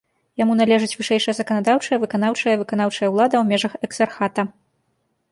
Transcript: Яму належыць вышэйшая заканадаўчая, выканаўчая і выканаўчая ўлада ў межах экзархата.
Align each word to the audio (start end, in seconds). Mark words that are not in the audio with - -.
Яму 0.41 0.53
належыць 0.59 0.95
вышэйшая 0.99 1.33
заканадаўчая, 1.39 1.99
выканаўчая 2.03 2.53
і 2.57 2.59
выканаўчая 2.61 3.09
ўлада 3.13 3.35
ў 3.41 3.43
межах 3.51 3.73
экзархата. 3.89 4.41